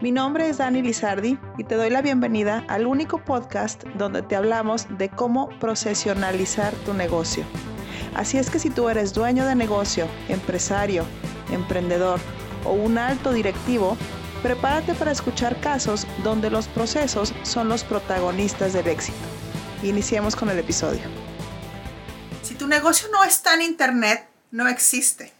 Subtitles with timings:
[0.00, 4.36] Mi nombre es Dani Lizardi y te doy la bienvenida al único podcast donde te
[4.36, 7.44] hablamos de cómo profesionalizar tu negocio.
[8.14, 11.04] Así es que si tú eres dueño de negocio, empresario,
[11.50, 12.20] emprendedor
[12.64, 13.96] o un alto directivo,
[14.40, 19.18] prepárate para escuchar casos donde los procesos son los protagonistas del éxito.
[19.82, 21.02] Iniciemos con el episodio.
[22.44, 25.37] Si tu negocio no está en Internet, no existe.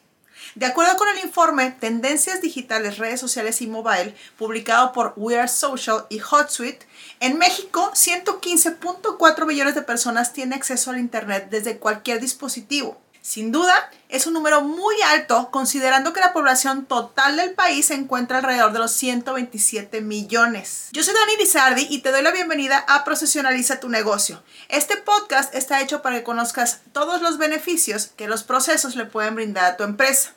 [0.55, 5.49] De acuerdo con el informe Tendencias Digitales, Redes Sociales y Mobile, publicado por We Are
[5.49, 6.87] Social y HotSuite,
[7.21, 13.01] en México 115.4 millones de personas tienen acceso al Internet desde cualquier dispositivo.
[13.21, 17.95] Sin duda, es un número muy alto considerando que la población total del país se
[17.95, 20.89] encuentra alrededor de los 127 millones.
[20.93, 24.43] Yo soy Dani Lizardi y te doy la bienvenida a Profesionaliza tu negocio.
[24.71, 29.35] Este podcast está hecho para que conozcas todos los beneficios que los procesos le pueden
[29.35, 30.33] brindar a tu empresa.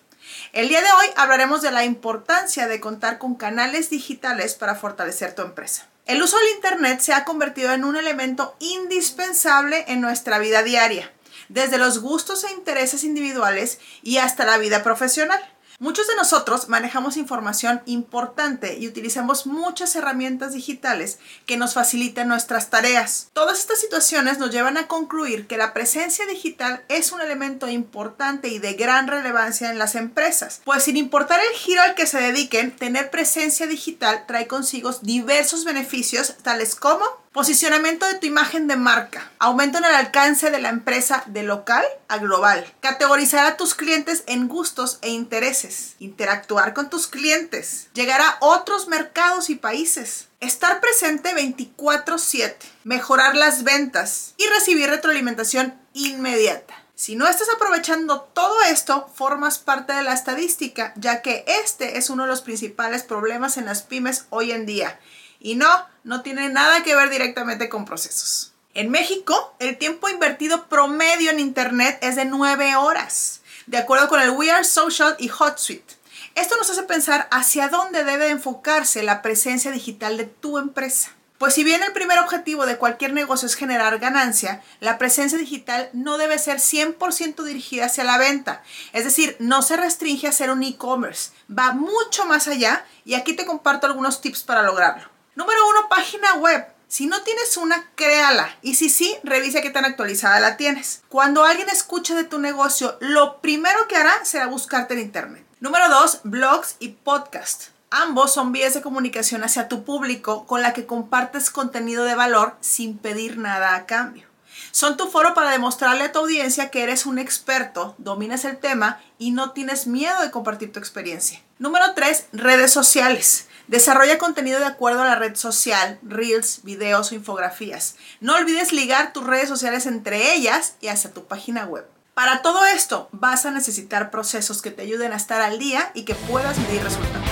[0.53, 5.33] El día de hoy hablaremos de la importancia de contar con canales digitales para fortalecer
[5.35, 5.87] tu empresa.
[6.05, 11.11] El uso del Internet se ha convertido en un elemento indispensable en nuestra vida diaria,
[11.49, 15.41] desde los gustos e intereses individuales y hasta la vida profesional.
[15.81, 22.69] Muchos de nosotros manejamos información importante y utilizamos muchas herramientas digitales que nos facilitan nuestras
[22.69, 23.31] tareas.
[23.33, 28.49] Todas estas situaciones nos llevan a concluir que la presencia digital es un elemento importante
[28.49, 32.21] y de gran relevancia en las empresas, pues sin importar el giro al que se
[32.21, 38.75] dediquen, tener presencia digital trae consigo diversos beneficios tales como Posicionamiento de tu imagen de
[38.75, 39.31] marca.
[39.39, 42.69] Aumento en el alcance de la empresa de local a global.
[42.81, 45.95] Categorizar a tus clientes en gustos e intereses.
[45.99, 47.87] Interactuar con tus clientes.
[47.93, 50.27] Llegar a otros mercados y países.
[50.41, 52.67] Estar presente 24/7.
[52.83, 54.33] Mejorar las ventas.
[54.35, 56.83] Y recibir retroalimentación inmediata.
[56.95, 62.09] Si no estás aprovechando todo esto, formas parte de la estadística, ya que este es
[62.09, 64.99] uno de los principales problemas en las pymes hoy en día
[65.41, 65.67] y no,
[66.03, 68.53] no tiene nada que ver directamente con procesos.
[68.73, 74.21] En México, el tiempo invertido promedio en Internet es de 9 horas, de acuerdo con
[74.21, 75.95] el We Are Social y HotSuite.
[76.35, 81.11] Esto nos hace pensar hacia dónde debe enfocarse la presencia digital de tu empresa.
[81.37, 85.89] Pues si bien el primer objetivo de cualquier negocio es generar ganancia, la presencia digital
[85.91, 88.61] no debe ser 100% dirigida hacia la venta.
[88.93, 93.33] Es decir, no se restringe a ser un e-commerce, va mucho más allá y aquí
[93.33, 95.10] te comparto algunos tips para lograrlo.
[95.35, 96.67] Número uno, página web.
[96.89, 98.57] Si no tienes una, créala.
[98.61, 101.03] Y si sí, revisa qué tan actualizada la tienes.
[101.07, 105.45] Cuando alguien escuche de tu negocio, lo primero que hará será buscarte en internet.
[105.61, 107.67] Número dos, blogs y podcast.
[107.91, 112.57] Ambos son vías de comunicación hacia tu público con la que compartes contenido de valor
[112.59, 114.27] sin pedir nada a cambio.
[114.71, 119.01] Son tu foro para demostrarle a tu audiencia que eres un experto, dominas el tema
[119.17, 121.41] y no tienes miedo de compartir tu experiencia.
[121.57, 122.27] Número 3.
[122.33, 123.47] Redes sociales.
[123.71, 127.95] Desarrolla contenido de acuerdo a la red social, reels, videos o infografías.
[128.19, 131.85] No olvides ligar tus redes sociales entre ellas y hacia tu página web.
[132.13, 136.03] Para todo esto vas a necesitar procesos que te ayuden a estar al día y
[136.03, 137.29] que puedas medir resultados.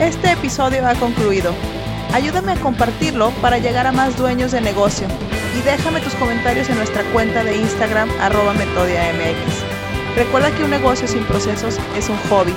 [0.00, 1.54] Este episodio ha concluido.
[2.12, 5.06] Ayúdame a compartirlo para llegar a más dueños de negocio
[5.56, 9.62] y déjame tus comentarios en nuestra cuenta de Instagram arroba metodiamx.
[10.16, 12.56] Recuerda que un negocio sin procesos es un hobby.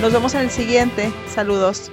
[0.00, 1.12] Nos vemos en el siguiente.
[1.34, 1.90] Saludos.